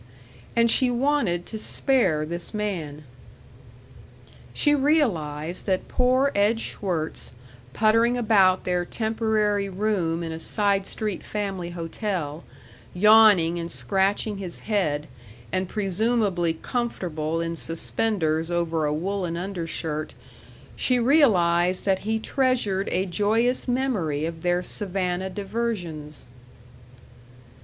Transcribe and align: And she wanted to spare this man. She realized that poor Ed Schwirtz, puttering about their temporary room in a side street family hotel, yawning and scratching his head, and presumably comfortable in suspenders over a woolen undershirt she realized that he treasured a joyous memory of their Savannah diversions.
And 0.55 0.71
she 0.71 0.89
wanted 0.89 1.45
to 1.45 1.59
spare 1.59 2.25
this 2.25 2.55
man. 2.55 3.03
She 4.51 4.73
realized 4.73 5.67
that 5.67 5.87
poor 5.87 6.31
Ed 6.33 6.59
Schwirtz, 6.59 7.29
puttering 7.73 8.17
about 8.17 8.63
their 8.63 8.83
temporary 8.83 9.69
room 9.69 10.23
in 10.23 10.31
a 10.31 10.39
side 10.39 10.87
street 10.87 11.21
family 11.23 11.69
hotel, 11.69 12.43
yawning 12.95 13.59
and 13.59 13.71
scratching 13.71 14.39
his 14.39 14.61
head, 14.61 15.07
and 15.51 15.69
presumably 15.69 16.53
comfortable 16.59 17.39
in 17.39 17.55
suspenders 17.55 18.49
over 18.49 18.85
a 18.87 18.91
woolen 18.95 19.37
undershirt 19.37 20.15
she 20.75 20.97
realized 20.97 21.85
that 21.85 21.99
he 21.99 22.17
treasured 22.17 22.89
a 22.89 23.05
joyous 23.05 23.67
memory 23.67 24.25
of 24.25 24.41
their 24.41 24.63
Savannah 24.63 25.29
diversions. 25.29 26.25